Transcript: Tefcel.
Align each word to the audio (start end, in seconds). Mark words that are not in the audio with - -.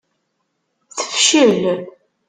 Tefcel. 0.97 1.63